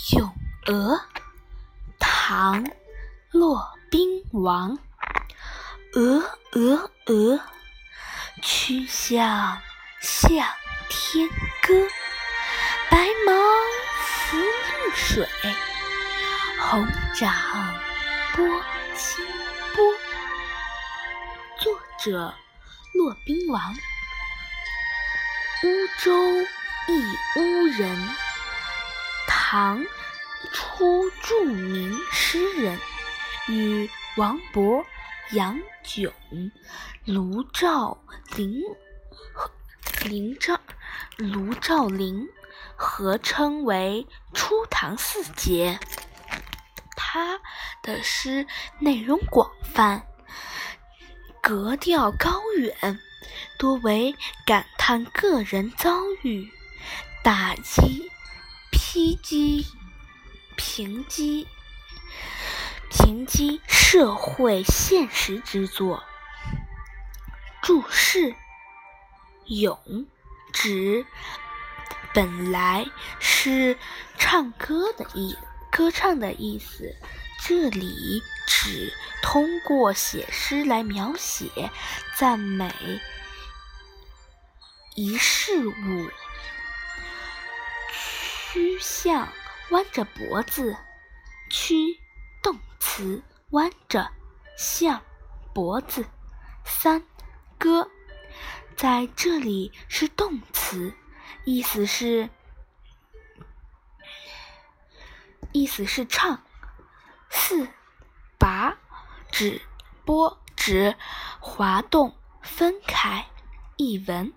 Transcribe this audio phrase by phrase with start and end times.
[0.16, 0.34] 《咏
[0.66, 0.96] 鹅》
[1.98, 2.64] 唐·
[3.32, 4.78] 骆宾王。
[5.92, 7.40] 鹅，鹅，鹅，
[8.40, 9.60] 曲项
[10.00, 10.46] 向
[10.88, 11.86] 天歌。
[12.90, 13.32] 白毛
[14.06, 15.28] 浮绿水，
[16.58, 17.30] 红掌
[18.34, 18.46] 拨
[18.96, 19.22] 清
[19.74, 19.84] 波。
[21.58, 22.34] 作者：
[22.94, 23.74] 骆宾王。
[25.62, 25.68] 乌
[26.02, 26.40] 州
[26.88, 28.08] 一乌人。
[29.26, 29.84] 唐
[30.52, 32.78] 初著名诗人，
[33.48, 34.84] 与王勃、
[35.32, 36.12] 杨炯、
[37.04, 37.98] 卢照
[38.34, 38.62] 邻、
[39.32, 39.50] 和
[40.04, 40.60] 林照、
[41.16, 42.28] 卢照邻
[42.76, 45.78] 合称为初唐四杰。
[46.96, 47.40] 他
[47.82, 48.46] 的诗
[48.78, 50.06] 内容广泛，
[51.40, 52.98] 格调高远，
[53.58, 54.14] 多为
[54.44, 55.90] 感叹个人遭
[56.22, 56.50] 遇，
[57.22, 58.10] 打击。
[58.72, 59.64] 抨击、
[60.62, 61.48] 平击、
[62.90, 66.04] 平击社会现实之作。
[67.62, 68.34] 注释：
[69.46, 70.06] 咏
[70.52, 71.06] 指
[72.12, 72.84] 本来
[73.18, 73.78] 是
[74.18, 75.34] 唱歌的意，
[75.72, 76.94] 歌唱的意思。
[77.42, 81.70] 这里指通过写诗来描写、
[82.18, 82.70] 赞美
[84.94, 86.10] 一事物。
[88.52, 89.32] 趋向
[89.70, 90.76] 弯着脖子，
[91.48, 91.74] 曲
[92.42, 94.10] 动词弯着，
[94.56, 95.00] 像
[95.54, 96.04] 脖子。
[96.64, 97.04] 三
[97.56, 97.88] 歌
[98.76, 100.94] 在这里是动词，
[101.44, 102.28] 意思是
[105.52, 106.42] 意思是唱。
[107.28, 107.68] 四
[108.38, 108.76] 拔
[109.30, 109.62] 指
[110.04, 110.96] 拨指
[111.38, 113.26] 滑动分开。
[113.76, 114.32] 译文：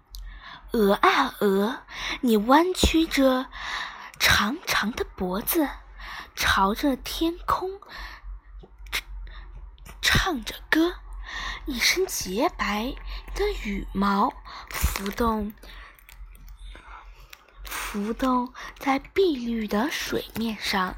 [0.71, 1.81] 鹅啊鹅，
[2.21, 3.47] 你弯曲着。
[4.25, 5.67] 长长的脖子
[6.34, 7.81] 朝着天空
[10.01, 10.95] 唱着歌，
[11.66, 12.95] 一身洁白
[13.35, 14.33] 的羽毛
[14.69, 15.53] 浮动
[17.66, 20.95] 浮动在碧绿的水面上，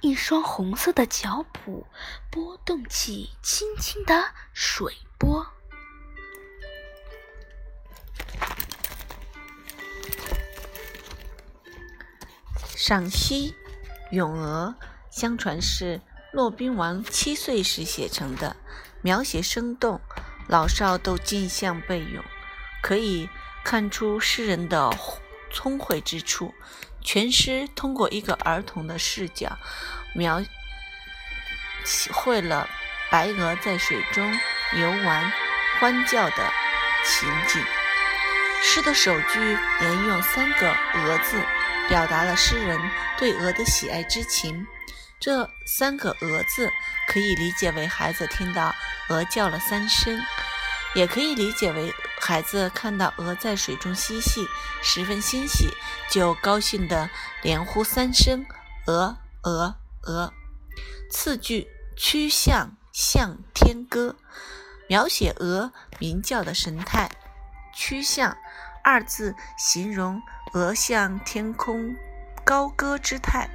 [0.00, 1.86] 一双红色的脚蹼
[2.28, 5.53] 拨动起轻轻的水波。
[12.86, 13.54] 赏析
[14.14, 14.76] 《咏鹅》，
[15.10, 16.02] 相传是
[16.34, 18.56] 骆宾王七岁时写成的，
[19.00, 20.02] 描写生动，
[20.48, 22.22] 老少都竞相背咏，
[22.82, 23.26] 可以
[23.64, 24.90] 看出诗人的
[25.50, 26.52] 聪慧之处。
[27.00, 29.56] 全诗通过一个儿童的视角，
[30.14, 30.42] 描
[32.12, 32.68] 绘了
[33.10, 34.30] 白鹅在水中
[34.74, 35.32] 游玩、
[35.80, 36.52] 欢叫的
[37.02, 37.64] 情景。
[38.66, 39.38] 诗的首句
[39.80, 41.40] 连用三个“鹅”字。
[41.86, 42.80] 表达了诗人
[43.18, 44.66] 对鹅的喜爱之情。
[45.20, 46.72] 这三个“鹅”字
[47.06, 48.74] 可以理解为孩子听到
[49.10, 50.18] 鹅叫了三声，
[50.94, 54.46] 也可以理解为孩子看到鹅在水中嬉戏，
[54.82, 55.68] 十分欣喜，
[56.08, 57.10] 就高兴地
[57.42, 58.46] 连呼三声
[58.88, 60.32] “鹅鹅鹅”。
[61.12, 64.16] 次句“曲项向天歌”，
[64.88, 67.10] 描写鹅鸣叫的神态。
[67.74, 68.38] 曲项
[68.82, 70.22] 二字形容。
[70.52, 71.96] 鹅向天空
[72.44, 73.48] 高歌之态，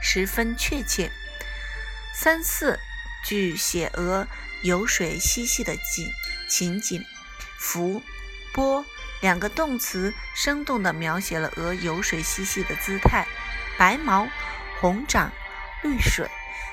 [0.00, 1.10] 十分确切。
[2.14, 2.78] 三四
[3.22, 4.26] 句写鹅
[4.62, 6.08] 游水嬉戏的景
[6.48, 7.04] 情景，
[7.58, 8.02] 浮、
[8.54, 8.86] 波
[9.20, 13.26] 两个动词生动地描写了鹅游水嬉戏的姿态。
[13.76, 14.26] 白毛、
[14.80, 15.30] 红掌、
[15.82, 16.26] 绿水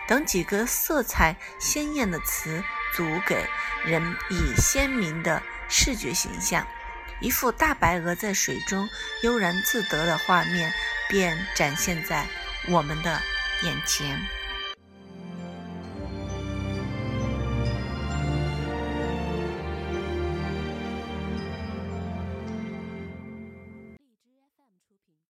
[0.07, 2.63] 等几个色彩鲜艳的词，
[2.93, 3.45] 足给
[3.83, 6.65] 人以鲜明的视觉形象。
[7.21, 8.89] 一副大白鹅在水中
[9.23, 10.73] 悠然自得的画面
[11.09, 12.27] 便展现在
[12.67, 13.21] 我们的
[13.63, 14.19] 眼前。